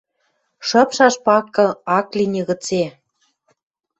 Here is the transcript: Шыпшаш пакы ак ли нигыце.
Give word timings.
Шыпшаш 0.67 1.15
пакы 1.25 1.67
ак 1.97 2.07
ли 2.17 2.25
нигыце. 2.33 2.83